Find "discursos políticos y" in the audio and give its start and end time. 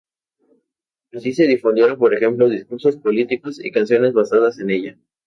2.49-3.69